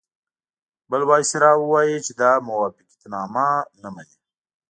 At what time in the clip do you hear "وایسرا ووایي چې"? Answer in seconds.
1.09-2.11